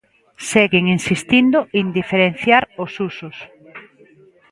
[0.51, 3.37] Seguen insistindo en diferenciar os usos.